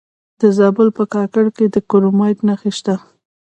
د 0.39 0.41
زابل 0.57 0.87
په 0.97 1.03
کاکړ 1.13 1.45
کې 1.57 1.65
د 1.69 1.75
کرومایټ 1.89 2.37
نښې 2.47 2.71
شته. 2.77 2.95